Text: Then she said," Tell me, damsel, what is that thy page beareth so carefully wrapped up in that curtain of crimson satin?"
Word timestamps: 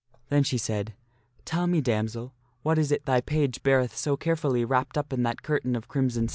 Then 0.29 0.41
she 0.41 0.57
said," 0.57 0.95
Tell 1.45 1.67
me, 1.67 1.79
damsel, 1.79 2.33
what 2.63 2.79
is 2.79 2.89
that 2.89 3.05
thy 3.05 3.21
page 3.21 3.61
beareth 3.61 3.95
so 3.95 4.17
carefully 4.17 4.65
wrapped 4.65 4.97
up 4.97 5.13
in 5.13 5.21
that 5.21 5.43
curtain 5.43 5.75
of 5.75 5.87
crimson 5.87 6.23
satin?" 6.23 6.29